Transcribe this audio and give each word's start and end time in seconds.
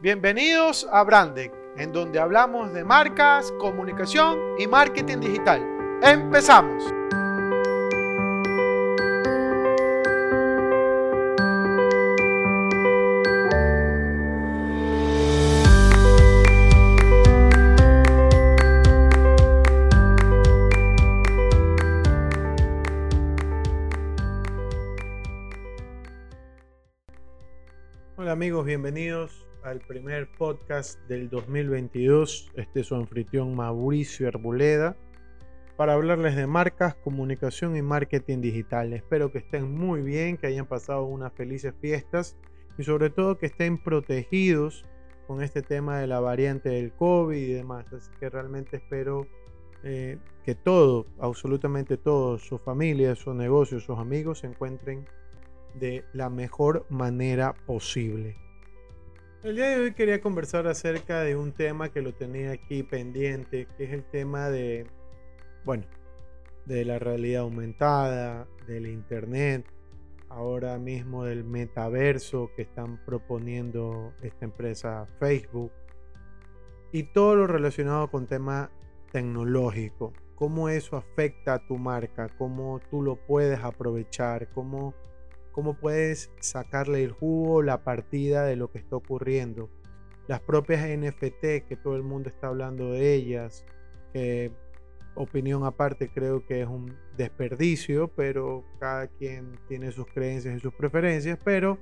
Bienvenidos 0.00 0.86
a 0.92 1.02
Brandec, 1.02 1.52
en 1.76 1.90
donde 1.90 2.20
hablamos 2.20 2.72
de 2.72 2.84
marcas, 2.84 3.50
comunicación 3.58 4.38
y 4.56 4.68
marketing 4.68 5.18
digital. 5.18 5.60
¡Empezamos! 6.04 6.84
Hola 28.16 28.30
amigos, 28.30 28.64
bienvenidos 28.64 29.47
al 29.62 29.80
primer 29.80 30.28
podcast 30.38 31.00
del 31.08 31.28
2022. 31.28 32.52
Este 32.54 32.80
es 32.80 32.86
su 32.86 32.94
anfitrión 32.94 33.54
Mauricio 33.54 34.28
Arboleda 34.28 34.96
para 35.76 35.94
hablarles 35.94 36.34
de 36.34 36.46
marcas, 36.46 36.94
comunicación 36.96 37.76
y 37.76 37.82
marketing 37.82 38.40
digital. 38.40 38.92
Espero 38.92 39.30
que 39.30 39.38
estén 39.38 39.72
muy 39.72 40.02
bien, 40.02 40.36
que 40.36 40.48
hayan 40.48 40.66
pasado 40.66 41.04
unas 41.04 41.32
felices 41.32 41.74
fiestas 41.80 42.36
y 42.78 42.82
sobre 42.82 43.10
todo 43.10 43.38
que 43.38 43.46
estén 43.46 43.78
protegidos 43.78 44.84
con 45.26 45.42
este 45.42 45.62
tema 45.62 45.98
de 45.98 46.06
la 46.06 46.20
variante 46.20 46.70
del 46.70 46.92
COVID 46.92 47.36
y 47.36 47.52
demás. 47.52 47.92
Así 47.92 48.10
que 48.18 48.28
realmente 48.28 48.78
espero 48.78 49.26
eh, 49.84 50.18
que 50.44 50.54
todo, 50.54 51.06
absolutamente 51.20 51.96
todos, 51.96 52.42
su 52.42 52.58
familia, 52.58 53.14
sus 53.14 53.34
negocios, 53.34 53.84
sus 53.84 53.98
amigos 53.98 54.40
se 54.40 54.48
encuentren 54.48 55.06
de 55.74 56.04
la 56.12 56.30
mejor 56.30 56.86
manera 56.88 57.54
posible. 57.66 58.47
El 59.44 59.54
día 59.54 59.68
de 59.68 59.80
hoy 59.80 59.92
quería 59.92 60.20
conversar 60.20 60.66
acerca 60.66 61.20
de 61.20 61.36
un 61.36 61.52
tema 61.52 61.92
que 61.92 62.02
lo 62.02 62.12
tenía 62.12 62.50
aquí 62.50 62.82
pendiente, 62.82 63.68
que 63.76 63.84
es 63.84 63.92
el 63.92 64.02
tema 64.02 64.50
de, 64.50 64.84
bueno, 65.64 65.84
de 66.66 66.84
la 66.84 66.98
realidad 66.98 67.42
aumentada, 67.42 68.48
del 68.66 68.88
internet, 68.88 69.64
ahora 70.28 70.76
mismo 70.78 71.22
del 71.22 71.44
metaverso 71.44 72.50
que 72.56 72.62
están 72.62 72.98
proponiendo 73.04 74.12
esta 74.22 74.44
empresa 74.44 75.06
Facebook 75.20 75.70
y 76.90 77.04
todo 77.04 77.36
lo 77.36 77.46
relacionado 77.46 78.10
con 78.10 78.26
tema 78.26 78.72
tecnológico, 79.12 80.12
cómo 80.34 80.68
eso 80.68 80.96
afecta 80.96 81.54
a 81.54 81.66
tu 81.68 81.78
marca, 81.78 82.28
cómo 82.38 82.80
tú 82.90 83.02
lo 83.02 83.14
puedes 83.14 83.62
aprovechar, 83.62 84.48
cómo 84.50 84.94
cómo 85.58 85.74
puedes 85.74 86.30
sacarle 86.38 87.02
el 87.02 87.10
jugo, 87.10 87.64
la 87.64 87.82
partida 87.82 88.44
de 88.44 88.54
lo 88.54 88.70
que 88.70 88.78
está 88.78 88.94
ocurriendo. 88.94 89.68
Las 90.28 90.40
propias 90.40 90.88
NFT, 90.88 91.66
que 91.66 91.76
todo 91.82 91.96
el 91.96 92.04
mundo 92.04 92.28
está 92.28 92.46
hablando 92.46 92.92
de 92.92 93.14
ellas, 93.14 93.66
que 94.12 94.52
opinión 95.16 95.64
aparte 95.64 96.10
creo 96.14 96.46
que 96.46 96.62
es 96.62 96.68
un 96.68 96.94
desperdicio, 97.16 98.06
pero 98.06 98.62
cada 98.78 99.08
quien 99.08 99.58
tiene 99.66 99.90
sus 99.90 100.06
creencias 100.06 100.56
y 100.56 100.60
sus 100.60 100.72
preferencias, 100.72 101.36
pero 101.42 101.76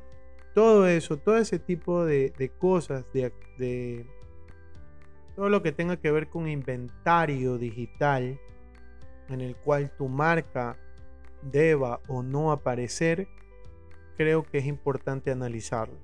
todo 0.54 0.88
eso, 0.88 1.18
todo 1.18 1.36
ese 1.36 1.58
tipo 1.58 2.06
de, 2.06 2.32
cosas, 2.58 3.04
de 3.12 4.06
todo 5.34 5.50
lo 5.50 5.62
que 5.62 5.72
tenga 5.72 5.98
que 5.98 6.10
ver 6.10 6.28
con 6.28 6.48
inventario 6.48 7.58
digital, 7.58 8.40
en 9.28 9.42
el 9.42 9.54
cual 9.54 9.94
tu 9.98 10.08
marca 10.08 10.78
deba 11.42 12.00
o 12.08 12.22
no 12.22 12.52
aparecer, 12.52 13.28
creo 14.16 14.42
que 14.42 14.58
es 14.58 14.66
importante 14.66 15.30
analizarlo. 15.30 15.98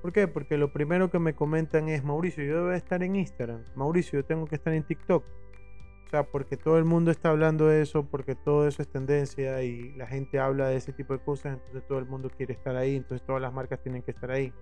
¿Por 0.00 0.12
qué? 0.12 0.26
Porque 0.26 0.58
lo 0.58 0.72
primero 0.72 1.10
que 1.10 1.18
me 1.18 1.34
comentan 1.34 1.88
es, 1.88 2.02
Mauricio, 2.02 2.42
yo 2.42 2.56
debo 2.56 2.72
estar 2.72 3.02
en 3.02 3.14
Instagram. 3.14 3.62
Mauricio, 3.76 4.18
yo 4.18 4.24
tengo 4.24 4.46
que 4.46 4.56
estar 4.56 4.72
en 4.72 4.82
TikTok. 4.82 5.24
O 5.24 6.10
sea, 6.10 6.24
porque 6.24 6.56
todo 6.56 6.76
el 6.76 6.84
mundo 6.84 7.10
está 7.10 7.30
hablando 7.30 7.66
de 7.66 7.82
eso, 7.82 8.04
porque 8.04 8.34
todo 8.34 8.66
eso 8.66 8.82
es 8.82 8.88
tendencia 8.88 9.62
y 9.62 9.92
la 9.92 10.06
gente 10.06 10.40
habla 10.40 10.68
de 10.68 10.76
ese 10.76 10.92
tipo 10.92 11.14
de 11.14 11.20
cosas, 11.20 11.54
entonces 11.54 11.86
todo 11.86 11.98
el 11.98 12.06
mundo 12.06 12.30
quiere 12.36 12.52
estar 12.52 12.76
ahí, 12.76 12.96
entonces 12.96 13.24
todas 13.26 13.40
las 13.40 13.52
marcas 13.52 13.80
tienen 13.82 14.02
que 14.02 14.10
estar 14.10 14.30
ahí. 14.30 14.52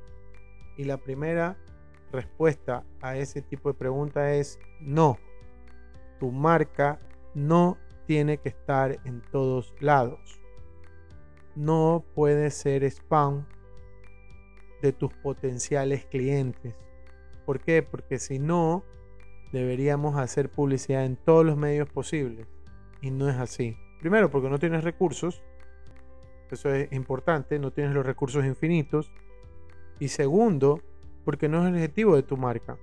Y 0.76 0.84
la 0.84 0.98
primera 0.98 1.56
respuesta 2.12 2.84
a 3.00 3.16
ese 3.16 3.42
tipo 3.42 3.72
de 3.72 3.78
pregunta 3.78 4.32
es 4.34 4.60
no. 4.80 5.18
Tu 6.20 6.30
marca 6.30 7.00
no 7.34 7.78
tiene 8.06 8.36
que 8.38 8.50
estar 8.50 8.98
en 9.04 9.22
todos 9.32 9.74
lados 9.80 10.39
no 11.60 12.04
puede 12.14 12.50
ser 12.50 12.84
spam 12.84 13.46
de 14.80 14.92
tus 14.92 15.12
potenciales 15.12 16.06
clientes. 16.06 16.74
¿Por 17.44 17.60
qué? 17.60 17.82
Porque 17.82 18.18
si 18.18 18.38
no, 18.38 18.82
deberíamos 19.52 20.16
hacer 20.16 20.48
publicidad 20.48 21.04
en 21.04 21.16
todos 21.16 21.44
los 21.44 21.56
medios 21.56 21.88
posibles. 21.88 22.46
Y 23.02 23.10
no 23.10 23.28
es 23.28 23.36
así. 23.36 23.76
Primero, 24.00 24.30
porque 24.30 24.48
no 24.48 24.58
tienes 24.58 24.84
recursos. 24.84 25.42
Eso 26.50 26.72
es 26.72 26.90
importante, 26.92 27.58
no 27.58 27.72
tienes 27.72 27.94
los 27.94 28.06
recursos 28.06 28.44
infinitos. 28.44 29.12
Y 29.98 30.08
segundo, 30.08 30.80
porque 31.24 31.48
no 31.48 31.60
es 31.62 31.68
el 31.68 31.74
objetivo 31.74 32.16
de 32.16 32.22
tu 32.22 32.38
marca. 32.38 32.78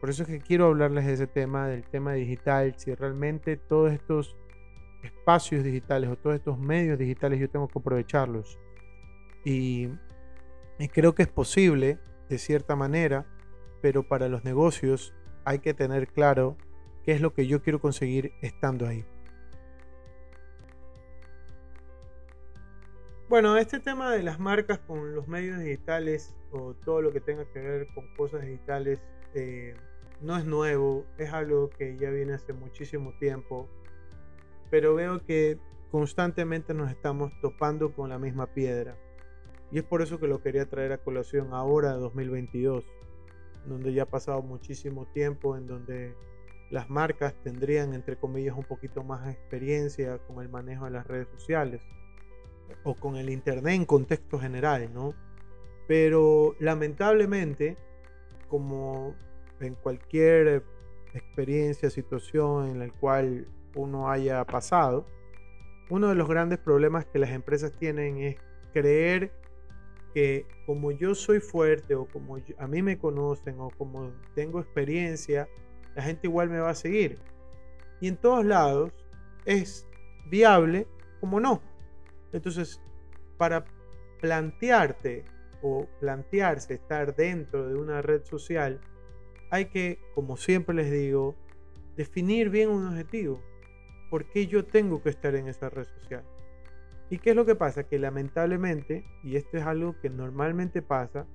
Por 0.00 0.10
eso 0.10 0.24
es 0.24 0.28
que 0.28 0.40
quiero 0.40 0.66
hablarles 0.66 1.06
de 1.06 1.14
ese 1.14 1.26
tema, 1.26 1.68
del 1.68 1.84
tema 1.84 2.12
digital, 2.12 2.74
si 2.76 2.94
realmente 2.94 3.56
todos 3.56 3.92
estos 3.92 4.36
espacios 5.04 5.62
digitales 5.64 6.10
o 6.10 6.16
todos 6.16 6.36
estos 6.36 6.58
medios 6.58 6.98
digitales 6.98 7.40
yo 7.40 7.48
tengo 7.48 7.68
que 7.68 7.78
aprovecharlos. 7.78 8.58
Y, 9.44 9.90
creo 10.92 11.14
que 11.14 11.22
es 11.22 11.28
posible 11.28 11.98
de 12.28 12.38
cierta 12.38 12.76
manera, 12.76 13.26
pero 13.80 14.02
para 14.02 14.28
los 14.28 14.44
negocios 14.44 15.14
hay 15.44 15.58
que 15.58 15.74
tener 15.74 16.08
claro 16.08 16.56
qué 17.04 17.12
es 17.12 17.20
lo 17.20 17.34
que 17.34 17.46
yo 17.46 17.62
quiero 17.62 17.80
conseguir 17.80 18.32
estando 18.40 18.86
ahí. 18.86 19.04
Bueno, 23.28 23.56
este 23.56 23.80
tema 23.80 24.12
de 24.12 24.22
las 24.22 24.38
marcas 24.38 24.78
con 24.80 25.14
los 25.14 25.28
medios 25.28 25.58
digitales 25.58 26.34
o 26.50 26.74
todo 26.74 27.02
lo 27.02 27.12
que 27.12 27.20
tenga 27.20 27.44
que 27.52 27.58
ver 27.58 27.88
con 27.94 28.06
cosas 28.16 28.42
digitales 28.42 29.02
eh, 29.34 29.74
no 30.20 30.36
es 30.36 30.44
nuevo, 30.44 31.04
es 31.18 31.32
algo 31.32 31.70
que 31.70 31.96
ya 31.96 32.10
viene 32.10 32.34
hace 32.34 32.52
muchísimo 32.52 33.12
tiempo 33.18 33.68
pero 34.74 34.96
veo 34.96 35.24
que 35.24 35.56
constantemente 35.92 36.74
nos 36.74 36.90
estamos 36.90 37.30
topando 37.40 37.94
con 37.94 38.08
la 38.08 38.18
misma 38.18 38.48
piedra. 38.48 38.96
Y 39.70 39.78
es 39.78 39.84
por 39.84 40.02
eso 40.02 40.18
que 40.18 40.26
lo 40.26 40.42
quería 40.42 40.68
traer 40.68 40.90
a 40.90 40.98
colación 40.98 41.54
ahora, 41.54 41.92
2022, 41.92 42.84
donde 43.66 43.92
ya 43.92 44.02
ha 44.02 44.06
pasado 44.06 44.42
muchísimo 44.42 45.06
tiempo, 45.06 45.56
en 45.56 45.68
donde 45.68 46.16
las 46.72 46.90
marcas 46.90 47.34
tendrían, 47.44 47.94
entre 47.94 48.16
comillas, 48.16 48.56
un 48.56 48.64
poquito 48.64 49.04
más 49.04 49.32
experiencia 49.32 50.18
con 50.26 50.42
el 50.42 50.48
manejo 50.48 50.86
de 50.86 50.90
las 50.90 51.06
redes 51.06 51.28
sociales 51.28 51.80
o 52.82 52.96
con 52.96 53.14
el 53.14 53.30
Internet 53.30 53.74
en 53.74 53.84
contexto 53.84 54.40
general, 54.40 54.92
¿no? 54.92 55.14
Pero 55.86 56.56
lamentablemente, 56.58 57.76
como 58.48 59.14
en 59.60 59.76
cualquier 59.76 60.64
experiencia, 61.12 61.90
situación 61.90 62.70
en 62.70 62.80
la 62.80 62.88
cual 62.88 63.46
uno 63.74 64.10
haya 64.10 64.44
pasado, 64.44 65.06
uno 65.90 66.08
de 66.08 66.14
los 66.14 66.28
grandes 66.28 66.58
problemas 66.58 67.04
que 67.06 67.18
las 67.18 67.30
empresas 67.30 67.72
tienen 67.72 68.18
es 68.18 68.36
creer 68.72 69.32
que 70.14 70.46
como 70.64 70.92
yo 70.92 71.14
soy 71.14 71.40
fuerte 71.40 71.94
o 71.94 72.06
como 72.06 72.38
a 72.58 72.66
mí 72.66 72.82
me 72.82 72.98
conocen 72.98 73.58
o 73.58 73.70
como 73.70 74.12
tengo 74.34 74.60
experiencia, 74.60 75.48
la 75.94 76.02
gente 76.02 76.28
igual 76.28 76.48
me 76.48 76.60
va 76.60 76.70
a 76.70 76.74
seguir. 76.74 77.18
Y 78.00 78.08
en 78.08 78.16
todos 78.16 78.44
lados 78.44 78.92
es 79.44 79.86
viable 80.26 80.86
como 81.20 81.40
no. 81.40 81.60
Entonces, 82.32 82.80
para 83.36 83.64
plantearte 84.20 85.24
o 85.62 85.86
plantearse 86.00 86.74
estar 86.74 87.14
dentro 87.14 87.68
de 87.68 87.74
una 87.74 88.02
red 88.02 88.24
social, 88.24 88.80
hay 89.50 89.66
que, 89.66 89.98
como 90.14 90.36
siempre 90.36 90.74
les 90.74 90.90
digo, 90.90 91.34
definir 91.96 92.50
bien 92.50 92.70
un 92.70 92.86
objetivo. 92.86 93.40
¿Por 94.14 94.26
qué 94.26 94.46
yo 94.46 94.64
tengo 94.64 95.02
que 95.02 95.08
estar 95.08 95.34
en 95.34 95.48
esa 95.48 95.68
red 95.70 95.86
social? 95.86 96.22
¿Y 97.10 97.18
qué 97.18 97.30
es 97.30 97.36
lo 97.36 97.44
que 97.44 97.56
pasa? 97.56 97.82
Que 97.82 97.98
lamentablemente, 97.98 99.04
y 99.24 99.34
esto 99.34 99.56
es 99.56 99.64
algo 99.64 99.98
que 99.98 100.08
normalmente 100.08 100.82
pasa, 100.82 101.26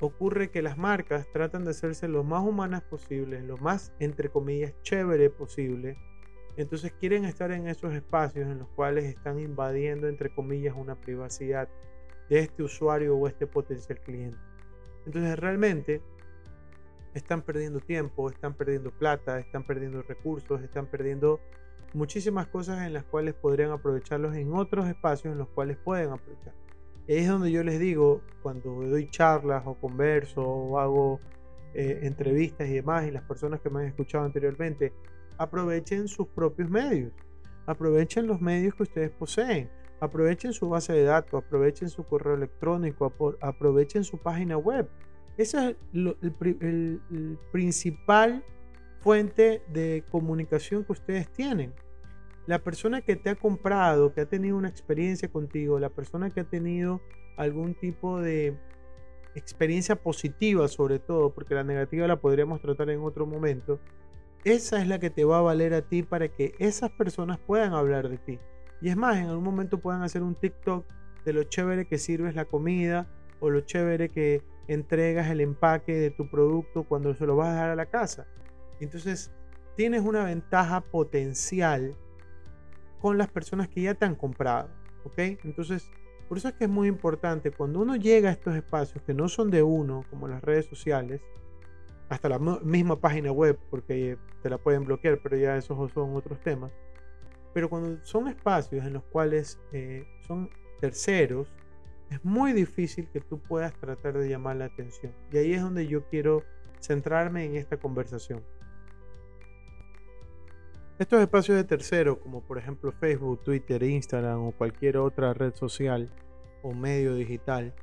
ocurre 0.00 0.50
que 0.50 0.60
las 0.60 0.76
marcas 0.76 1.30
tratan 1.32 1.62
de 1.62 1.70
hacerse 1.70 2.08
lo 2.08 2.24
más 2.24 2.42
humanas 2.42 2.82
posible, 2.82 3.40
lo 3.42 3.58
más, 3.58 3.92
entre 4.00 4.28
comillas, 4.28 4.74
chévere 4.82 5.30
posible. 5.30 5.96
Entonces 6.56 6.92
quieren 6.98 7.26
estar 7.26 7.52
en 7.52 7.68
esos 7.68 7.94
espacios 7.94 8.48
en 8.48 8.58
los 8.58 8.68
cuales 8.70 9.04
están 9.04 9.38
invadiendo, 9.38 10.08
entre 10.08 10.30
comillas, 10.30 10.74
una 10.76 10.96
privacidad 10.96 11.68
de 12.28 12.40
este 12.40 12.64
usuario 12.64 13.16
o 13.16 13.28
este 13.28 13.46
potencial 13.46 14.00
cliente. 14.00 14.38
Entonces 15.06 15.38
realmente 15.38 16.02
están 17.14 17.42
perdiendo 17.42 17.80
tiempo, 17.80 18.30
están 18.30 18.54
perdiendo 18.54 18.90
plata, 18.90 19.38
están 19.38 19.64
perdiendo 19.66 20.02
recursos, 20.02 20.62
están 20.62 20.86
perdiendo 20.86 21.40
muchísimas 21.94 22.46
cosas 22.46 22.86
en 22.86 22.92
las 22.92 23.04
cuales 23.04 23.34
podrían 23.34 23.70
aprovecharlos 23.70 24.34
en 24.36 24.54
otros 24.54 24.88
espacios 24.88 25.32
en 25.32 25.38
los 25.38 25.48
cuales 25.48 25.76
pueden 25.76 26.10
aprovechar. 26.10 26.54
Es 27.06 27.28
donde 27.28 27.50
yo 27.50 27.62
les 27.64 27.78
digo, 27.80 28.22
cuando 28.42 28.70
doy 28.70 29.10
charlas 29.10 29.64
o 29.66 29.74
converso 29.74 30.42
o 30.42 30.78
hago 30.78 31.20
eh, 31.74 32.00
entrevistas 32.02 32.68
y 32.68 32.74
demás, 32.74 33.06
y 33.06 33.10
las 33.10 33.24
personas 33.24 33.60
que 33.60 33.70
me 33.70 33.80
han 33.80 33.86
escuchado 33.86 34.24
anteriormente, 34.24 34.92
aprovechen 35.38 36.08
sus 36.08 36.28
propios 36.28 36.70
medios, 36.70 37.12
aprovechen 37.66 38.26
los 38.26 38.40
medios 38.40 38.74
que 38.74 38.84
ustedes 38.84 39.10
poseen, 39.10 39.70
aprovechen 40.00 40.52
su 40.52 40.68
base 40.68 40.92
de 40.92 41.04
datos, 41.04 41.42
aprovechen 41.44 41.88
su 41.88 42.04
correo 42.04 42.34
electrónico, 42.34 43.12
aprovechen 43.40 44.04
su 44.04 44.18
página 44.18 44.56
web. 44.56 44.88
Esa 45.36 45.70
es 45.70 45.76
el, 45.92 47.38
principal 47.50 48.44
fuente 49.00 49.62
de 49.72 50.04
comunicación 50.10 50.84
que 50.84 50.92
ustedes 50.92 51.28
tienen. 51.32 51.72
La 52.46 52.58
persona 52.58 53.00
que 53.00 53.16
te 53.16 53.30
ha 53.30 53.34
comprado, 53.34 54.12
que 54.12 54.20
ha 54.20 54.26
tenido 54.26 54.56
una 54.56 54.68
experiencia 54.68 55.28
contigo, 55.28 55.78
la 55.78 55.90
persona 55.90 56.30
que 56.30 56.40
ha 56.40 56.44
tenido 56.44 57.00
algún 57.36 57.74
tipo 57.74 58.20
de 58.20 58.56
experiencia 59.34 59.96
positiva 59.96 60.68
sobre 60.68 60.98
todo, 60.98 61.32
porque 61.32 61.54
la 61.54 61.64
negativa 61.64 62.06
la 62.06 62.20
podríamos 62.20 62.60
tratar 62.60 62.90
en 62.90 63.00
otro 63.00 63.26
momento, 63.26 63.80
esa 64.44 64.80
es 64.80 64.88
la 64.88 64.98
que 64.98 65.08
te 65.08 65.24
va 65.24 65.38
a 65.38 65.42
valer 65.42 65.72
a 65.72 65.82
ti 65.82 66.02
para 66.02 66.28
que 66.28 66.54
esas 66.58 66.90
personas 66.90 67.38
puedan 67.38 67.72
hablar 67.74 68.08
de 68.08 68.18
ti. 68.18 68.38
Y 68.80 68.88
es 68.88 68.96
más, 68.96 69.16
en 69.16 69.26
algún 69.26 69.44
momento 69.44 69.78
puedan 69.78 70.02
hacer 70.02 70.22
un 70.22 70.34
TikTok 70.34 70.84
de 71.24 71.32
lo 71.32 71.44
chévere 71.44 71.86
que 71.86 71.98
sirves 71.98 72.34
la 72.34 72.44
comida 72.44 73.06
o 73.38 73.50
lo 73.50 73.60
chévere 73.60 74.08
que 74.08 74.42
entregas 74.68 75.30
el 75.30 75.40
empaque 75.40 75.94
de 75.94 76.10
tu 76.10 76.30
producto 76.30 76.84
cuando 76.84 77.14
se 77.14 77.26
lo 77.26 77.36
vas 77.36 77.48
a 77.48 77.52
dejar 77.52 77.70
a 77.70 77.76
la 77.76 77.86
casa. 77.86 78.26
Entonces, 78.80 79.32
tienes 79.76 80.02
una 80.02 80.24
ventaja 80.24 80.80
potencial 80.80 81.96
con 83.00 83.18
las 83.18 83.28
personas 83.28 83.68
que 83.68 83.82
ya 83.82 83.94
te 83.94 84.04
han 84.04 84.14
comprado. 84.14 84.68
¿Ok? 85.04 85.18
Entonces, 85.44 85.90
por 86.28 86.38
eso 86.38 86.48
es 86.48 86.54
que 86.54 86.64
es 86.64 86.70
muy 86.70 86.88
importante 86.88 87.50
cuando 87.50 87.80
uno 87.80 87.96
llega 87.96 88.30
a 88.30 88.32
estos 88.32 88.54
espacios 88.54 89.02
que 89.04 89.12
no 89.12 89.28
son 89.28 89.50
de 89.50 89.62
uno, 89.62 90.04
como 90.08 90.28
las 90.28 90.42
redes 90.42 90.66
sociales, 90.66 91.20
hasta 92.08 92.28
la 92.28 92.38
misma 92.38 93.00
página 93.00 93.32
web, 93.32 93.58
porque 93.70 94.16
te 94.42 94.50
la 94.50 94.58
pueden 94.58 94.84
bloquear, 94.84 95.18
pero 95.22 95.36
ya 95.36 95.56
esos 95.56 95.92
son 95.92 96.14
otros 96.14 96.40
temas. 96.40 96.72
Pero 97.52 97.68
cuando 97.68 98.04
son 98.04 98.28
espacios 98.28 98.84
en 98.84 98.94
los 98.94 99.02
cuales 99.04 99.60
eh, 99.72 100.06
son 100.26 100.50
terceros, 100.80 101.52
es 102.12 102.24
muy 102.24 102.52
difícil 102.52 103.08
que 103.08 103.20
tú 103.20 103.38
puedas 103.38 103.72
tratar 103.72 104.18
de 104.18 104.28
llamar 104.28 104.56
la 104.56 104.66
atención. 104.66 105.12
Y 105.32 105.38
ahí 105.38 105.54
es 105.54 105.62
donde 105.62 105.86
yo 105.86 106.06
quiero 106.08 106.42
centrarme 106.78 107.46
en 107.46 107.56
esta 107.56 107.78
conversación. 107.78 108.44
Estos 110.98 111.20
espacios 111.22 111.56
de 111.56 111.64
tercero, 111.64 112.20
como 112.20 112.42
por 112.42 112.58
ejemplo 112.58 112.92
Facebook, 112.92 113.42
Twitter, 113.42 113.82
Instagram 113.82 114.42
o 114.42 114.52
cualquier 114.52 114.98
otra 114.98 115.32
red 115.32 115.54
social 115.54 116.10
o 116.62 116.74
medio 116.74 117.14
digital, 117.14 117.74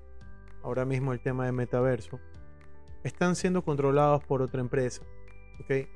ahora 0.61 0.85
mismo 0.85 1.11
el 1.11 1.19
tema 1.19 1.45
de 1.45 1.51
metaverso, 1.51 2.19
están 3.03 3.35
siendo 3.35 3.63
controlados 3.63 4.23
por 4.23 4.43
otra 4.43 4.61
empresa. 4.61 5.01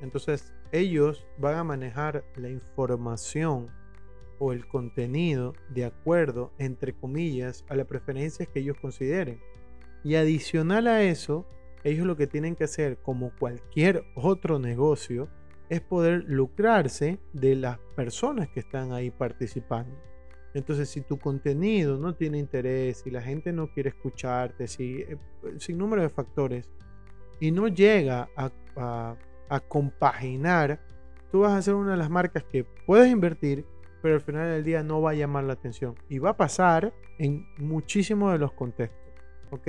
Entonces 0.02 0.54
ellos 0.72 1.28
van 1.38 1.56
a 1.56 1.64
manejar 1.64 2.24
la 2.36 2.50
información 2.50 3.70
o 4.44 4.52
el 4.52 4.68
contenido 4.68 5.54
de 5.70 5.86
acuerdo, 5.86 6.52
entre 6.58 6.92
comillas, 6.94 7.64
a 7.70 7.76
las 7.76 7.88
preferencias 7.88 8.50
que 8.50 8.60
ellos 8.60 8.76
consideren. 8.82 9.40
Y 10.04 10.16
adicional 10.16 10.88
a 10.88 11.02
eso, 11.02 11.46
ellos 11.86 12.06
lo 12.06 12.18
que 12.18 12.28
tienen 12.28 12.58
que 12.58 12.66
hacer, 12.66 12.98
como 12.98 13.32
cualquier 13.40 14.04
otro 14.16 14.60
negocio, 14.60 15.30
es 15.70 15.80
poder 15.80 16.26
lucrarse 16.28 17.20
de 17.32 17.56
las 17.56 17.80
personas 17.96 18.50
que 18.50 18.60
están 18.60 18.92
ahí 18.92 19.12
participando. 19.12 19.96
Entonces, 20.54 20.90
si 20.90 21.00
tu 21.00 21.18
contenido 21.18 21.98
no 21.98 22.14
tiene 22.14 22.38
interés, 22.38 22.98
si 22.98 23.12
la 23.12 23.22
gente 23.22 23.54
no 23.54 23.72
quiere 23.72 23.90
escucharte, 23.90 24.68
si, 24.68 24.98
eh, 24.98 25.18
sin 25.58 25.78
número 25.78 26.02
de 26.02 26.10
factores, 26.10 26.70
y 27.40 27.52
no 27.52 27.70
llega 27.70 28.28
a, 28.36 28.52
a, 28.76 29.60
compaginar, 29.62 30.82
tú 31.32 31.42
vas 31.42 31.54
a 31.54 31.62
ser 31.62 31.76
una 31.76 31.92
de 31.92 31.98
las 31.98 32.10
marcas 32.10 32.44
que 32.44 32.66
puedes 32.86 33.10
invertir, 33.10 33.66
pero 34.04 34.16
al 34.16 34.22
final 34.22 34.52
del 34.52 34.66
día 34.66 34.84
no 34.84 35.02
va 35.02 35.12
a 35.12 35.14
llamar 35.14 35.46
la 35.46 35.54
atención. 35.54 35.96
Y 36.10 36.20
va 36.20 36.32
a 36.32 36.38
pasar 36.38 36.94
en 37.20 37.48
muchísimos 37.58 38.34
de 38.34 38.38
los 38.38 38.52
contextos. 38.52 39.02
¿Ok? 39.50 39.68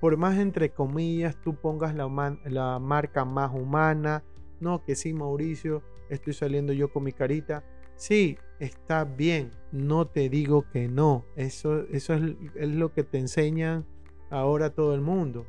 Por 0.00 0.18
más 0.18 0.38
entre 0.38 0.68
comillas 0.68 1.40
tú 1.40 1.54
pongas 1.54 1.94
la, 1.94 2.78
marca 2.78 3.24
más 3.24 3.50
humana, 3.54 4.22
no, 4.60 4.84
que 4.84 4.94
sí, 4.94 5.14
Mauricio, 5.14 5.82
estoy 6.10 6.34
saliendo 6.34 6.74
yo 6.74 6.92
con 6.92 7.04
mi 7.04 7.12
carita. 7.12 7.64
Sí, 7.96 8.36
está 8.58 9.04
bien, 9.04 9.50
no 9.72 10.06
te 10.06 10.28
digo 10.28 10.66
que 10.70 10.86
no. 10.86 11.24
Eso, 11.34 11.86
eso 11.88 12.12
es, 12.12 12.22
es 12.56 12.68
lo 12.68 12.92
que 12.92 13.02
te 13.02 13.16
enseñan 13.16 13.86
ahora 14.28 14.74
todo 14.74 14.94
el 14.94 15.00
mundo. 15.00 15.46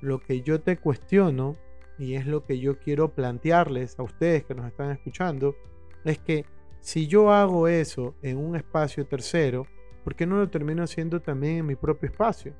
Lo 0.00 0.20
que 0.20 0.42
yo 0.42 0.60
te 0.60 0.76
cuestiono, 0.76 1.56
y 1.98 2.14
es 2.14 2.28
lo 2.28 2.44
que 2.44 2.60
yo 2.60 2.78
quiero 2.78 3.12
plantearles 3.12 3.98
a 3.98 4.04
ustedes 4.04 4.44
que 4.44 4.54
nos 4.54 4.68
están 4.68 4.92
escuchando, 4.92 5.56
es 6.04 6.18
que 6.18 6.44
si 6.82 7.06
yo 7.06 7.32
hago 7.32 7.66
eso 7.66 8.14
en 8.20 8.36
un 8.36 8.56
espacio 8.56 9.06
tercero, 9.06 9.66
¿por 10.04 10.14
qué 10.14 10.26
no 10.26 10.36
lo 10.36 10.50
termino 10.50 10.82
haciendo 10.82 11.22
también 11.22 11.56
en 11.58 11.66
mi 11.66 11.76
propio 11.76 12.10
espacio? 12.10 12.54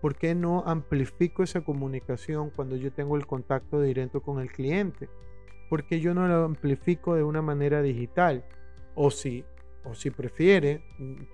¿Por 0.00 0.16
qué 0.16 0.34
no 0.34 0.64
amplifico 0.66 1.44
esa 1.44 1.60
comunicación 1.60 2.50
cuando 2.50 2.74
yo 2.74 2.92
tengo 2.92 3.16
el 3.16 3.26
contacto 3.26 3.80
directo 3.80 4.20
con 4.20 4.40
el 4.40 4.50
cliente? 4.50 5.08
porque 5.68 6.00
yo 6.00 6.14
no 6.14 6.26
lo 6.28 6.44
amplifico 6.44 7.14
de 7.14 7.22
una 7.22 7.42
manera 7.42 7.82
digital. 7.82 8.44
O 8.94 9.10
si, 9.10 9.44
o 9.84 9.94
si 9.94 10.10
prefiere, 10.10 10.82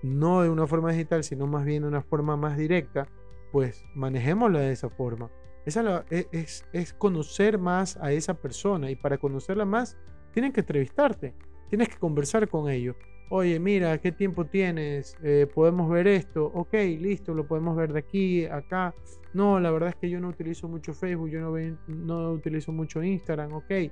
no 0.01 0.41
de 0.41 0.49
una 0.49 0.67
forma 0.67 0.91
digital, 0.91 1.23
sino 1.23 1.47
más 1.47 1.65
bien 1.65 1.83
de 1.83 1.87
una 1.87 2.01
forma 2.01 2.35
más 2.35 2.57
directa, 2.57 3.07
pues 3.51 3.85
manejémoslo 3.95 4.59
de 4.59 4.71
esa 4.71 4.89
forma. 4.89 5.31
Esa 5.65 6.05
e, 6.09 6.27
es, 6.31 6.65
es 6.73 6.93
conocer 6.93 7.57
más 7.57 7.95
a 7.97 8.11
esa 8.11 8.33
persona 8.33 8.91
y 8.91 8.95
para 8.95 9.17
conocerla 9.17 9.65
más, 9.65 9.97
tienen 10.33 10.51
que 10.51 10.61
entrevistarte, 10.61 11.33
tienes 11.73 11.89
que 11.89 11.97
conversar 11.97 12.47
con 12.49 12.69
ellos. 12.69 12.95
Oye, 13.31 13.59
mira, 13.59 13.97
¿qué 13.97 14.11
tiempo 14.11 14.45
tienes? 14.45 15.17
Eh, 15.23 15.47
¿Podemos 15.51 15.89
ver 15.89 16.05
esto? 16.05 16.51
Ok, 16.53 16.71
listo, 16.99 17.33
lo 17.33 17.47
podemos 17.47 17.75
ver 17.75 17.93
de 17.93 17.97
aquí, 17.97 18.45
acá. 18.45 18.93
No, 19.33 19.59
la 19.59 19.71
verdad 19.71 19.89
es 19.89 19.95
que 19.95 20.07
yo 20.07 20.19
no 20.19 20.27
utilizo 20.27 20.67
mucho 20.67 20.93
Facebook, 20.93 21.31
yo 21.31 21.39
no, 21.39 21.51
no 21.87 22.31
utilizo 22.33 22.71
mucho 22.71 23.01
Instagram, 23.01 23.53
ok. 23.53 23.65
¿Qué 23.67 23.91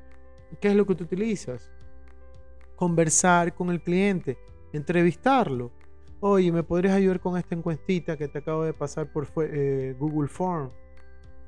es 0.61 0.75
lo 0.75 0.85
que 0.85 0.93
tú 0.93 1.05
utilizas? 1.05 1.71
Conversar 2.75 3.55
con 3.55 3.71
el 3.71 3.81
cliente, 3.81 4.37
entrevistarlo. 4.73 5.71
Oye, 6.19 6.51
¿me 6.51 6.61
podrías 6.61 6.93
ayudar 6.93 7.19
con 7.19 7.35
esta 7.35 7.55
encuestita 7.55 8.15
que 8.15 8.27
te 8.27 8.37
acabo 8.37 8.63
de 8.63 8.73
pasar 8.73 9.11
por 9.11 9.27
eh, 9.41 9.95
Google 9.97 10.27
Form? 10.27 10.69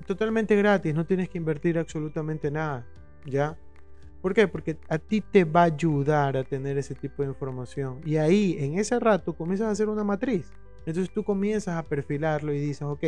Totalmente 0.07 0.55
gratis, 0.55 0.95
no 0.95 1.05
tienes 1.05 1.29
que 1.29 1.37
invertir 1.37 1.77
absolutamente 1.77 2.49
nada, 2.49 2.87
¿ya? 3.23 3.55
¿Por 4.23 4.33
qué? 4.33 4.47
Porque 4.47 4.77
a 4.87 4.97
ti 4.99 5.19
te 5.19 5.43
va 5.43 5.63
a 5.63 5.65
ayudar 5.65 6.37
a 6.37 6.45
tener 6.45 6.77
ese 6.77 6.95
tipo 6.95 7.23
de 7.23 7.27
información. 7.27 7.99
Y 8.05 8.15
ahí, 8.15 8.55
en 8.57 8.79
ese 8.79 8.97
rato, 8.97 9.33
comienzas 9.33 9.67
a 9.67 9.71
hacer 9.71 9.89
una 9.89 10.05
matriz. 10.05 10.49
Entonces 10.85 11.13
tú 11.13 11.25
comienzas 11.25 11.75
a 11.75 11.83
perfilarlo 11.83 12.53
y 12.53 12.59
dices, 12.59 12.83
ok, 12.83 13.03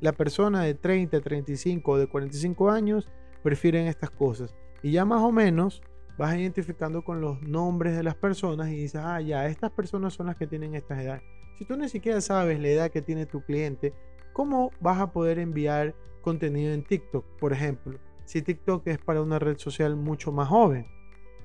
la 0.00 0.12
persona 0.12 0.62
de 0.62 0.72
30, 0.72 1.20
35 1.20 1.92
o 1.92 1.98
de 1.98 2.06
45 2.06 2.70
años 2.70 3.12
prefieren 3.42 3.88
estas 3.88 4.08
cosas. 4.08 4.54
Y 4.82 4.92
ya 4.92 5.04
más 5.04 5.20
o 5.20 5.30
menos 5.30 5.82
vas 6.16 6.34
identificando 6.34 7.04
con 7.04 7.20
los 7.20 7.42
nombres 7.42 7.94
de 7.94 8.02
las 8.02 8.14
personas 8.14 8.70
y 8.70 8.76
dices, 8.76 9.02
ah, 9.04 9.20
ya, 9.20 9.46
estas 9.46 9.70
personas 9.70 10.14
son 10.14 10.28
las 10.28 10.36
que 10.36 10.46
tienen 10.46 10.74
estas 10.74 10.98
edades. 10.98 11.24
Si 11.58 11.66
tú 11.66 11.76
ni 11.76 11.90
siquiera 11.90 12.22
sabes 12.22 12.58
la 12.58 12.68
edad 12.68 12.90
que 12.90 13.02
tiene 13.02 13.26
tu 13.26 13.42
cliente, 13.42 13.92
¿cómo 14.32 14.70
vas 14.80 14.98
a 14.98 15.12
poder 15.12 15.38
enviar 15.38 15.94
contenido 16.22 16.72
en 16.72 16.84
TikTok, 16.84 17.26
por 17.38 17.52
ejemplo? 17.52 17.98
Si 18.24 18.42
TikTok 18.42 18.86
es 18.86 18.98
para 18.98 19.22
una 19.22 19.38
red 19.38 19.58
social 19.58 19.96
mucho 19.96 20.32
más 20.32 20.48
joven. 20.48 20.86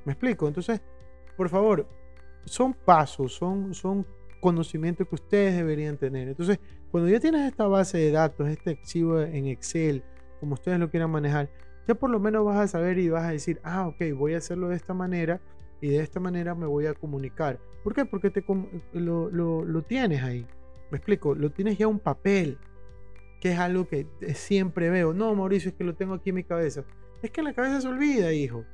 ¿Me 0.05 0.13
explico? 0.13 0.47
Entonces, 0.47 0.81
por 1.35 1.49
favor, 1.49 1.87
son 2.45 2.73
pasos, 2.73 3.33
son, 3.33 3.73
son 3.73 4.05
conocimientos 4.39 5.07
que 5.07 5.15
ustedes 5.15 5.55
deberían 5.55 5.97
tener. 5.97 6.29
Entonces, 6.29 6.59
cuando 6.91 7.09
ya 7.09 7.19
tienes 7.19 7.47
esta 7.47 7.67
base 7.67 7.97
de 7.97 8.11
datos, 8.11 8.47
este 8.47 8.71
archivo 8.71 9.21
en 9.21 9.47
Excel, 9.47 10.03
como 10.39 10.53
ustedes 10.53 10.79
lo 10.79 10.89
quieran 10.89 11.11
manejar, 11.11 11.49
ya 11.87 11.95
por 11.95 12.09
lo 12.09 12.19
menos 12.19 12.45
vas 12.45 12.57
a 12.57 12.67
saber 12.67 12.97
y 12.99 13.09
vas 13.09 13.25
a 13.25 13.31
decir, 13.31 13.59
ah, 13.63 13.87
ok, 13.87 14.13
voy 14.15 14.33
a 14.33 14.37
hacerlo 14.37 14.69
de 14.69 14.75
esta 14.75 14.93
manera 14.93 15.41
y 15.81 15.89
de 15.89 15.99
esta 15.99 16.19
manera 16.19 16.55
me 16.55 16.65
voy 16.65 16.85
a 16.85 16.93
comunicar. 16.93 17.59
¿Por 17.83 17.93
qué? 17.93 18.05
Porque 18.05 18.29
te, 18.29 18.43
lo, 18.93 19.29
lo, 19.31 19.81
tienes 19.83 20.23
ahí. 20.23 20.45
Me 20.91 20.97
explico, 20.97 21.35
lo 21.35 21.51
tienes 21.51 21.77
ya 21.77 21.87
un 21.87 21.99
papel, 21.99 22.57
que 23.39 23.51
es 23.53 23.59
algo 23.59 23.87
que 23.87 24.07
siempre 24.35 24.89
veo. 24.89 25.13
No, 25.13 25.33
Mauricio, 25.35 25.69
es 25.69 25.75
que 25.75 25.83
lo 25.83 25.95
tengo 25.95 26.15
aquí 26.15 26.29
en 26.29 26.35
mi 26.35 26.43
cabeza. 26.43 26.83
Es 27.21 27.31
que 27.31 27.41
en 27.41 27.45
la 27.45 27.53
cabeza 27.53 27.81
se 27.81 27.87
olvida, 27.87 28.31
hijo. 28.33 28.65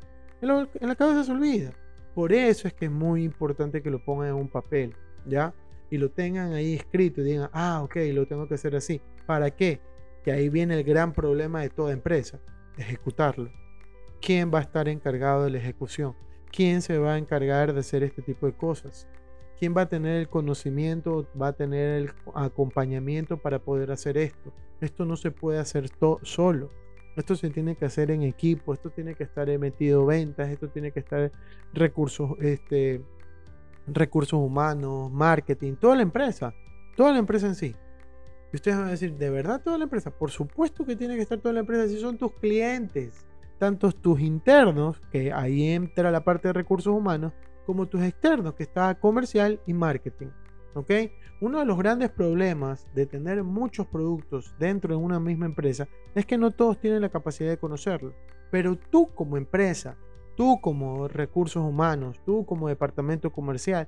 En, 0.41 0.67
la 0.87 0.95
cabeza 0.95 1.23
se 1.23 1.31
olvida. 1.31 1.73
Por 2.13 2.31
eso 2.33 2.67
es 2.67 2.73
que 2.73 2.85
es 2.85 2.91
muy 2.91 3.23
importante 3.23 3.81
que 3.81 3.89
lo 3.89 4.03
pongan 4.03 4.29
en 4.29 4.35
un 4.35 4.49
papel, 4.49 4.95
¿ya? 5.25 5.53
Y 5.89 5.97
lo 5.97 6.09
tengan 6.11 6.53
ahí 6.53 6.75
escrito 6.75 7.21
y 7.21 7.25
digan, 7.25 7.49
ah, 7.53 7.81
ok, 7.83 7.95
lo 8.13 8.27
tengo 8.27 8.47
que 8.47 8.55
hacer 8.55 8.75
así. 8.75 9.01
¿Para 9.25 9.51
qué? 9.51 9.81
Que 10.23 10.31
ahí 10.31 10.49
viene 10.49 10.75
el 10.75 10.83
gran 10.83 11.13
problema 11.13 11.61
de 11.61 11.69
toda 11.69 11.93
empresa 11.93 12.39
ejecutarlo. 12.77 13.51
¿Quién 14.21 14.51
va 14.53 14.59
a 14.59 14.63
estar 14.63 14.87
encargado 14.87 15.43
de 15.43 15.51
la 15.51 15.57
ejecución? 15.57 16.15
¿Quién 16.51 16.81
se 16.81 16.97
va 16.97 17.13
a 17.13 17.17
encargar 17.17 17.73
de 17.73 17.79
hacer 17.79 18.03
este 18.03 18.21
tipo 18.21 18.45
de 18.45 18.53
cosas? 18.53 19.07
¿Quién 19.59 19.75
va 19.75 19.81
a 19.83 19.89
tener 19.89 20.17
el 20.17 20.29
conocimiento, 20.29 21.27
va 21.39 21.49
a 21.49 21.53
tener 21.53 22.01
el 22.01 22.11
acompañamiento 22.33 23.37
para 23.37 23.59
poder 23.59 23.91
hacer 23.91 24.17
esto? 24.17 24.51
Esto 24.81 25.05
no 25.05 25.15
se 25.15 25.31
puede 25.31 25.59
hacer 25.59 25.89
solo. 26.23 26.69
Esto 27.15 27.35
se 27.35 27.49
tiene 27.49 27.75
que 27.75 27.85
hacer 27.85 28.11
en 28.11 28.23
equipo, 28.23 28.73
esto 28.73 28.89
tiene 28.89 29.15
que 29.15 29.23
estar 29.23 29.47
metido 29.57 30.05
ventas, 30.05 30.49
esto 30.49 30.67
tiene 30.67 30.91
que 30.91 30.99
estar 30.99 31.31
recursos, 31.73 32.31
este, 32.41 33.01
recursos 33.87 34.37
humanos, 34.37 35.09
marketing, 35.11 35.75
toda 35.75 35.95
la 35.95 36.01
empresa, 36.01 36.53
toda 36.97 37.13
la 37.13 37.19
empresa 37.19 37.47
en 37.47 37.55
sí. 37.55 37.75
Y 38.51 38.55
ustedes 38.55 38.77
van 38.77 38.87
a 38.87 38.91
decir, 38.91 39.13
¿de 39.15 39.29
verdad 39.29 39.61
toda 39.63 39.77
la 39.77 39.85
empresa? 39.85 40.11
Por 40.11 40.29
supuesto 40.29 40.85
que 40.85 40.97
tiene 40.97 41.15
que 41.15 41.21
estar 41.21 41.39
toda 41.39 41.53
la 41.53 41.61
empresa 41.61 41.87
si 41.87 41.99
son 41.99 42.17
tus 42.17 42.33
clientes, 42.33 43.25
tanto 43.59 43.91
tus 43.93 44.19
internos, 44.19 45.01
que 45.11 45.31
ahí 45.31 45.69
entra 45.69 46.11
la 46.11 46.23
parte 46.23 46.49
de 46.49 46.53
recursos 46.53 46.93
humanos, 46.93 47.31
como 47.65 47.87
tus 47.87 48.01
externos, 48.01 48.53
que 48.53 48.63
está 48.63 48.93
comercial 48.95 49.59
y 49.65 49.73
marketing. 49.73 50.27
¿Ok? 50.73 50.91
Uno 51.41 51.59
de 51.59 51.65
los 51.65 51.77
grandes 51.77 52.09
problemas 52.09 52.87
de 52.93 53.05
tener 53.05 53.43
muchos 53.43 53.87
productos 53.87 54.53
dentro 54.59 54.95
de 54.95 55.03
una 55.03 55.19
misma 55.19 55.45
empresa 55.45 55.87
es 56.13 56.25
que 56.25 56.37
no 56.37 56.51
todos 56.51 56.79
tienen 56.79 57.01
la 57.01 57.09
capacidad 57.09 57.49
de 57.49 57.57
conocerlo. 57.57 58.13
Pero 58.51 58.77
tú 58.77 59.13
como 59.13 59.37
empresa, 59.37 59.97
tú 60.35 60.59
como 60.61 61.07
recursos 61.07 61.63
humanos, 61.63 62.21
tú 62.25 62.45
como 62.45 62.67
departamento 62.67 63.31
comercial, 63.31 63.87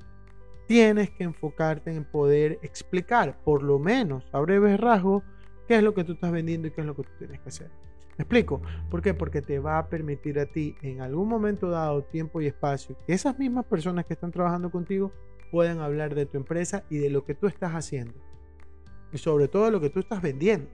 tienes 0.68 1.10
que 1.12 1.24
enfocarte 1.24 1.94
en 1.94 2.04
poder 2.04 2.60
explicar, 2.62 3.42
por 3.44 3.64
lo 3.64 3.80
menos 3.80 4.28
a 4.34 4.40
breves 4.40 4.80
rasgos, 4.80 5.24
qué 5.68 5.78
es 5.78 5.84
lo 5.84 5.94
que 5.94 6.04
tú 6.04 6.14
estás 6.14 6.32
vendiendo 6.32 6.68
y 6.68 6.72
qué 6.72 6.82
es 6.82 6.88
lo 6.88 6.96
que 6.96 7.04
tú 7.04 7.12
tienes 7.18 7.40
que 7.40 7.50
hacer. 7.50 7.87
¿Me 8.18 8.24
explico? 8.24 8.62
¿Por 8.90 9.02
qué? 9.02 9.14
Porque 9.14 9.42
te 9.42 9.60
va 9.60 9.78
a 9.78 9.90
permitir 9.90 10.40
a 10.40 10.48
ti 10.48 10.76
en 10.82 11.02
algún 11.02 11.28
momento 11.28 11.70
dado, 11.70 12.04
tiempo 12.04 12.42
y 12.42 12.48
espacio, 12.48 12.98
que 13.06 13.14
esas 13.14 13.38
mismas 13.38 13.66
personas 13.66 14.06
que 14.06 14.14
están 14.14 14.32
trabajando 14.32 14.72
contigo 14.72 15.12
puedan 15.52 15.80
hablar 15.80 16.16
de 16.16 16.26
tu 16.26 16.38
empresa 16.38 16.84
y 16.90 16.98
de 16.98 17.10
lo 17.10 17.26
que 17.26 17.36
tú 17.36 17.48
estás 17.48 17.74
haciendo. 17.74 18.16
Y 19.12 19.20
sobre 19.20 19.48
todo 19.48 19.70
lo 19.70 19.80
que 19.80 19.92
tú 19.92 20.00
estás 20.00 20.22
vendiendo. 20.22 20.70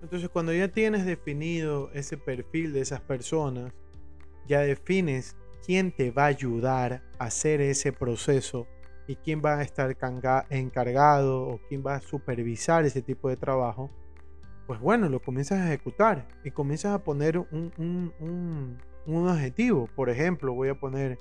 Entonces 0.00 0.28
cuando 0.28 0.52
ya 0.52 0.68
tienes 0.68 1.04
definido 1.04 1.90
ese 1.92 2.16
perfil 2.16 2.72
de 2.72 2.80
esas 2.80 3.00
personas, 3.00 3.72
ya 4.46 4.60
defines 4.60 5.36
quién 5.66 5.92
te 5.92 6.10
va 6.10 6.24
a 6.24 6.28
ayudar 6.28 7.02
a 7.18 7.24
hacer 7.24 7.60
ese 7.60 7.92
proceso 7.92 8.66
y 9.06 9.16
quién 9.16 9.42
va 9.44 9.58
a 9.58 9.62
estar 9.62 9.94
encargado 10.50 11.42
o 11.42 11.60
quién 11.68 11.82
va 11.86 11.96
a 11.96 12.00
supervisar 12.00 12.84
ese 12.84 13.02
tipo 13.02 13.28
de 13.28 13.36
trabajo, 13.36 13.90
pues 14.68 14.78
bueno, 14.78 15.08
lo 15.08 15.20
comienzas 15.20 15.58
a 15.58 15.66
ejecutar 15.66 16.28
y 16.44 16.52
comienzas 16.52 16.94
a 16.94 17.02
poner 17.02 17.38
un, 17.38 17.72
un 17.80 19.28
objetivo. 19.28 19.88
Por 19.96 20.10
ejemplo, 20.10 20.54
voy 20.54 20.68
a 20.68 20.78
poner 20.78 21.18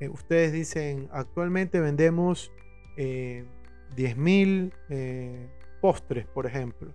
eh, 0.00 0.08
ustedes 0.08 0.52
dicen, 0.52 1.08
actualmente 1.12 1.78
vendemos 1.78 2.50
eh, 2.96 3.44
10.000 3.96 4.72
eh, 4.88 5.48
postres, 5.82 6.26
por 6.26 6.46
ejemplo. 6.46 6.90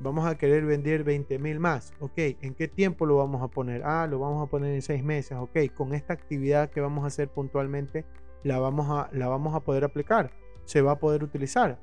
Vamos 0.00 0.26
a 0.26 0.36
querer 0.36 0.64
vender 0.64 1.04
20.000 1.04 1.58
más. 1.60 1.92
Ok, 2.00 2.14
¿en 2.16 2.54
qué 2.54 2.66
tiempo 2.66 3.06
lo 3.06 3.16
vamos 3.16 3.42
a 3.42 3.48
poner? 3.48 3.82
Ah, 3.84 4.06
lo 4.08 4.18
vamos 4.18 4.46
a 4.46 4.50
poner 4.50 4.74
en 4.74 4.82
seis 4.82 5.04
meses. 5.04 5.38
Ok, 5.38 5.72
con 5.74 5.94
esta 5.94 6.12
actividad 6.12 6.70
que 6.70 6.80
vamos 6.80 7.04
a 7.04 7.08
hacer 7.08 7.28
puntualmente, 7.28 8.04
la 8.42 8.58
vamos 8.58 8.86
a, 8.90 9.08
la 9.12 9.28
vamos 9.28 9.54
a 9.54 9.60
poder 9.60 9.84
aplicar. 9.84 10.32
Se 10.64 10.82
va 10.82 10.92
a 10.92 10.98
poder 10.98 11.22
utilizar. 11.22 11.78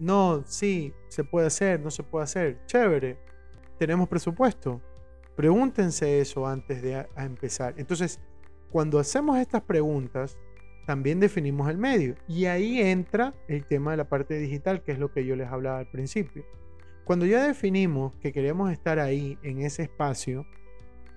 No, 0.00 0.42
sí, 0.46 0.94
se 1.08 1.22
puede 1.24 1.46
hacer, 1.46 1.78
no 1.78 1.90
se 1.90 2.02
puede 2.02 2.24
hacer. 2.24 2.64
Chévere. 2.66 3.18
Tenemos 3.78 4.08
presupuesto. 4.08 4.80
Pregúntense 5.36 6.20
eso 6.20 6.46
antes 6.46 6.82
de 6.82 7.06
empezar. 7.16 7.74
Entonces, 7.76 8.18
cuando 8.70 8.98
hacemos 8.98 9.38
estas 9.38 9.62
preguntas, 9.62 10.38
también 10.86 11.20
definimos 11.20 11.68
el 11.68 11.78
medio. 11.78 12.16
Y 12.26 12.46
ahí 12.46 12.80
entra 12.80 13.34
el 13.46 13.64
tema 13.66 13.92
de 13.92 13.98
la 13.98 14.08
parte 14.08 14.38
digital, 14.38 14.82
que 14.82 14.92
es 14.92 14.98
lo 14.98 15.12
que 15.12 15.24
yo 15.24 15.36
les 15.36 15.48
hablaba 15.48 15.78
al 15.78 15.90
principio. 15.90 16.44
Cuando 17.04 17.26
ya 17.26 17.46
definimos 17.46 18.14
que 18.20 18.32
queremos 18.32 18.72
estar 18.72 18.98
ahí, 18.98 19.38
en 19.42 19.62
ese 19.62 19.82
espacio, 19.82 20.46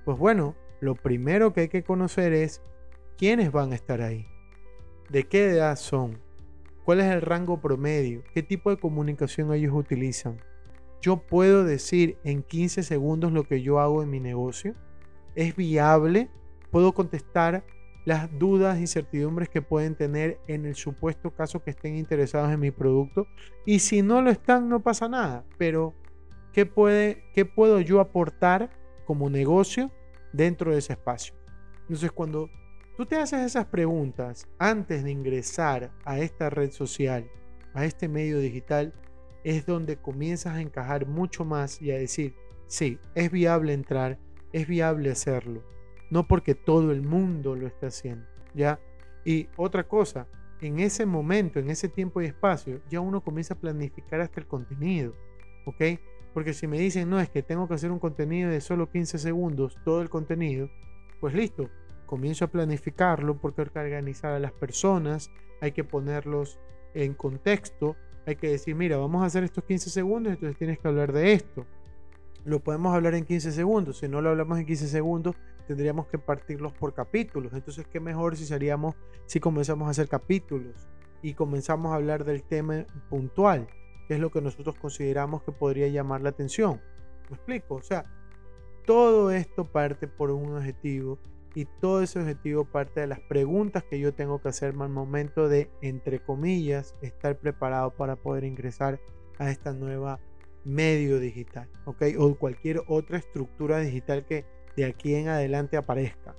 pues 0.05 0.17
bueno, 0.17 0.55
lo 0.81 0.95
primero 0.95 1.53
que 1.53 1.61
hay 1.61 1.67
que 1.69 1.83
conocer 1.83 2.33
es 2.33 2.61
quiénes 3.17 3.51
van 3.51 3.71
a 3.71 3.75
estar 3.75 4.01
ahí, 4.01 4.27
de 5.09 5.23
qué 5.23 5.51
edad 5.51 5.75
son, 5.75 6.19
cuál 6.85 6.99
es 6.99 7.05
el 7.11 7.21
rango 7.21 7.61
promedio, 7.61 8.23
qué 8.33 8.43
tipo 8.43 8.69
de 8.69 8.77
comunicación 8.77 9.53
ellos 9.53 9.73
utilizan. 9.73 10.37
Yo 11.01 11.17
puedo 11.17 11.63
decir 11.65 12.17
en 12.23 12.43
15 12.43 12.83
segundos 12.83 13.31
lo 13.31 13.43
que 13.43 13.61
yo 13.61 13.79
hago 13.79 14.03
en 14.03 14.09
mi 14.09 14.19
negocio. 14.19 14.75
¿Es 15.35 15.55
viable 15.55 16.29
puedo 16.73 16.91
contestar 16.91 17.63
las 18.03 18.27
dudas, 18.37 18.79
incertidumbres 18.79 19.47
que 19.47 19.61
pueden 19.61 19.95
tener 19.95 20.39
en 20.47 20.65
el 20.65 20.75
supuesto 20.75 21.29
caso 21.29 21.63
que 21.63 21.69
estén 21.69 21.95
interesados 21.95 22.51
en 22.51 22.59
mi 22.59 22.71
producto. 22.71 23.27
Y 23.63 23.79
si 23.79 24.01
no 24.01 24.21
lo 24.21 24.31
están, 24.31 24.67
no 24.67 24.81
pasa 24.81 25.07
nada. 25.07 25.45
Pero, 25.57 25.93
¿qué, 26.51 26.65
puede, 26.65 27.23
qué 27.33 27.45
puedo 27.45 27.79
yo 27.79 28.01
aportar 28.01 28.71
como 29.05 29.29
negocio 29.29 29.91
dentro 30.33 30.71
de 30.71 30.79
ese 30.79 30.93
espacio? 30.93 31.35
Entonces, 31.81 32.11
cuando 32.11 32.49
tú 32.97 33.05
te 33.05 33.15
haces 33.15 33.41
esas 33.41 33.65
preguntas 33.65 34.47
antes 34.59 35.03
de 35.03 35.11
ingresar 35.11 35.91
a 36.05 36.19
esta 36.19 36.49
red 36.49 36.71
social, 36.71 37.29
a 37.73 37.85
este 37.85 38.07
medio 38.07 38.39
digital, 38.39 38.93
es 39.43 39.65
donde 39.65 39.97
comienzas 39.97 40.55
a 40.55 40.61
encajar 40.61 41.05
mucho 41.05 41.45
más 41.45 41.81
y 41.81 41.91
a 41.91 41.97
decir, 41.97 42.35
sí, 42.67 42.99
es 43.15 43.31
viable 43.31 43.73
entrar, 43.73 44.17
es 44.51 44.67
viable 44.67 45.11
hacerlo 45.11 45.73
no 46.13 46.27
porque 46.27 46.53
todo 46.53 46.91
el 46.91 47.01
mundo 47.01 47.55
lo 47.55 47.65
está 47.65 47.87
haciendo, 47.87 48.27
¿ya? 48.53 48.79
Y 49.25 49.47
otra 49.57 49.87
cosa, 49.87 50.27
en 50.61 50.79
ese 50.79 51.07
momento, 51.07 51.57
en 51.57 51.71
ese 51.71 51.89
tiempo 51.89 52.21
y 52.21 52.25
espacio, 52.25 52.81
ya 52.87 52.99
uno 52.99 53.21
comienza 53.21 53.55
a 53.55 53.59
planificar 53.59 54.21
hasta 54.21 54.39
el 54.39 54.45
contenido, 54.45 55.15
¿ok? 55.65 55.99
Porque 56.35 56.53
si 56.53 56.67
me 56.67 56.77
dicen, 56.77 57.09
no, 57.09 57.19
es 57.19 57.31
que 57.31 57.41
tengo 57.41 57.67
que 57.67 57.73
hacer 57.73 57.89
un 57.89 57.97
contenido 57.97 58.51
de 58.51 58.61
solo 58.61 58.91
15 58.91 59.17
segundos, 59.17 59.75
todo 59.83 60.03
el 60.03 60.11
contenido, 60.11 60.69
pues 61.19 61.33
listo, 61.33 61.67
comienzo 62.05 62.45
a 62.45 62.47
planificarlo 62.47 63.37
porque 63.37 63.61
hay 63.61 63.69
que 63.69 63.79
organizar 63.79 64.33
a 64.33 64.39
las 64.39 64.51
personas, 64.51 65.31
hay 65.61 65.71
que 65.71 65.83
ponerlos 65.83 66.59
en 66.93 67.13
contexto, 67.13 67.95
hay 68.25 68.35
que 68.35 68.49
decir, 68.49 68.75
mira, 68.75 68.97
vamos 68.97 69.23
a 69.23 69.25
hacer 69.25 69.43
estos 69.43 69.63
15 69.63 69.89
segundos, 69.89 70.33
entonces 70.33 70.57
tienes 70.57 70.79
que 70.79 70.87
hablar 70.87 71.11
de 71.11 71.33
esto. 71.33 71.65
Lo 72.45 72.59
podemos 72.59 72.93
hablar 72.93 73.15
en 73.15 73.25
15 73.25 73.51
segundos, 73.51 73.99
si 73.99 74.07
no 74.07 74.21
lo 74.21 74.29
hablamos 74.29 74.59
en 74.59 74.65
15 74.65 74.87
segundos, 74.87 75.35
tendríamos 75.67 76.07
que 76.07 76.17
partirlos 76.17 76.73
por 76.73 76.93
capítulos. 76.93 77.53
Entonces, 77.53 77.87
¿qué 77.87 77.99
mejor 77.99 78.35
si 78.35 78.45
seríamos, 78.45 78.95
si 79.25 79.39
comenzamos 79.39 79.87
a 79.87 79.91
hacer 79.91 80.07
capítulos 80.07 80.87
y 81.21 81.33
comenzamos 81.33 81.91
a 81.91 81.95
hablar 81.95 82.25
del 82.25 82.43
tema 82.43 82.85
puntual, 83.09 83.67
que 84.07 84.15
es 84.15 84.19
lo 84.19 84.29
que 84.29 84.41
nosotros 84.41 84.75
consideramos 84.75 85.43
que 85.43 85.51
podría 85.51 85.87
llamar 85.87 86.21
la 86.21 86.29
atención? 86.29 86.81
¿Me 87.29 87.35
explico? 87.35 87.75
O 87.75 87.81
sea, 87.81 88.03
todo 88.85 89.31
esto 89.31 89.63
parte 89.63 90.07
por 90.07 90.29
un 90.31 90.57
objetivo 90.57 91.17
y 91.55 91.65
todo 91.65 92.01
ese 92.01 92.19
objetivo 92.19 92.65
parte 92.65 93.01
de 93.01 93.07
las 93.07 93.19
preguntas 93.19 93.83
que 93.83 93.99
yo 93.99 94.13
tengo 94.13 94.41
que 94.41 94.49
hacerme 94.49 94.85
al 94.85 94.89
momento 94.89 95.47
de, 95.47 95.69
entre 95.81 96.19
comillas, 96.19 96.95
estar 97.01 97.37
preparado 97.37 97.91
para 97.91 98.15
poder 98.15 98.43
ingresar 98.43 98.99
a 99.37 99.51
esta 99.51 99.73
nueva 99.73 100.19
medio 100.63 101.19
digital, 101.19 101.69
¿ok? 101.85 102.03
O 102.17 102.35
cualquier 102.35 102.81
otra 102.87 103.17
estructura 103.17 103.79
digital 103.79 104.25
que 104.25 104.45
de 104.75 104.85
aquí 104.85 105.15
en 105.15 105.27
adelante 105.27 105.77
aparezca. 105.77 106.35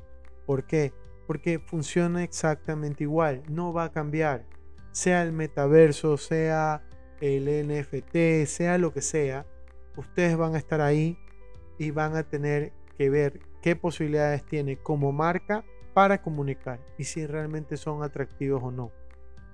¿Por 0.46 0.66
qué? 0.66 0.92
Porque 1.26 1.58
funciona 1.58 2.24
exactamente 2.24 3.04
igual, 3.04 3.42
no 3.48 3.72
va 3.72 3.84
a 3.84 3.92
cambiar. 3.92 4.46
Sea 4.92 5.22
el 5.22 5.32
metaverso, 5.32 6.16
sea 6.16 6.82
el 7.20 7.46
NFT, 7.68 8.46
sea 8.46 8.78
lo 8.78 8.92
que 8.92 9.00
sea, 9.00 9.46
ustedes 9.96 10.36
van 10.36 10.54
a 10.54 10.58
estar 10.58 10.80
ahí 10.80 11.18
y 11.78 11.90
van 11.90 12.16
a 12.16 12.24
tener 12.24 12.72
que 12.96 13.10
ver 13.10 13.40
qué 13.64 13.76
posibilidades 13.76 14.44
tiene 14.44 14.76
como 14.76 15.10
marca 15.10 15.64
para 15.94 16.20
comunicar 16.20 16.80
y 16.98 17.04
si 17.04 17.26
realmente 17.26 17.78
son 17.78 18.02
atractivos 18.02 18.62
o 18.62 18.70
no. 18.70 18.92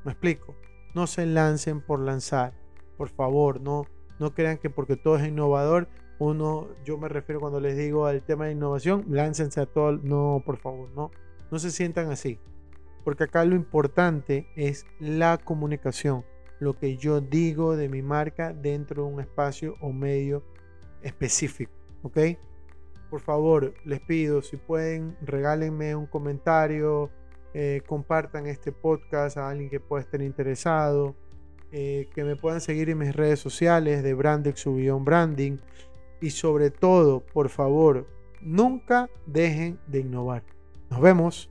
¿Me 0.05 0.11
explico? 0.11 0.57
No 0.97 1.07
se 1.07 1.27
lancen 1.27 1.81
por 1.81 2.01
lanzar. 2.01 2.53
Por 2.97 3.09
favor, 3.09 3.61
no, 3.61 3.87
no 4.19 4.35
crean 4.35 4.59
que 4.59 4.69
porque 4.69 4.97
todo 4.97 5.17
es 5.17 5.29
innovador 5.29 5.87
uno, 6.19 6.67
yo 6.85 6.99
me 6.99 7.09
refiero 7.09 7.39
cuando 7.41 7.61
les 7.61 7.77
digo 7.77 8.05
al 8.05 8.25
tema 8.25 8.47
de 8.47 8.53
innovación, 8.53 9.05
láncense 9.09 9.61
a 9.61 9.67
todo, 9.67 9.93
no, 9.93 10.43
por 10.45 10.57
favor, 10.57 10.91
no, 10.97 11.13
no 11.53 11.59
se 11.61 11.71
sientan 11.71 12.11
así, 12.11 12.41
porque 13.05 13.25
acá 13.25 13.45
lo 13.45 13.55
importante 13.55 14.49
es 14.57 14.87
la 14.99 15.39
comunicación, 15.39 16.25
lo 16.59 16.77
que 16.77 16.97
yo 16.97 17.21
digo 17.21 17.77
de 17.77 17.89
mi 17.89 18.03
marca 18.03 18.53
dentro 18.53 19.05
de 19.05 19.13
un 19.13 19.21
espacio 19.21 19.77
o 19.81 19.93
medio 19.93 20.43
específico, 21.01 21.73
¿ok? 22.03 22.19
Por 23.11 23.21
favor, 23.21 23.75
les 23.85 24.01
pido, 24.01 24.41
si 24.41 24.57
pueden, 24.57 25.17
regálenme 25.21 25.97
un 25.97 26.07
comentario, 26.07 27.11
eh, 27.53 27.83
compartan 27.87 28.47
este 28.47 28.71
podcast 28.71 29.37
a 29.37 29.49
alguien 29.49 29.69
que 29.69 29.81
pueda 29.81 30.03
estar 30.03 30.23
interesado, 30.23 31.17
eh, 31.73 32.09
que 32.15 32.23
me 32.23 32.37
puedan 32.37 32.61
seguir 32.61 32.89
en 32.91 32.99
mis 32.99 33.15
redes 33.15 33.41
sociales 33.41 34.05
de 34.05 34.15
Brandex 34.15 34.65
Branding 35.01 35.59
y 36.21 36.31
sobre 36.31 36.71
todo, 36.71 37.21
por 37.21 37.49
favor, 37.49 38.07
nunca 38.41 39.11
dejen 39.27 39.81
de 39.89 40.01
innovar. 40.01 40.45
Nos 40.89 41.01
vemos. 41.01 41.51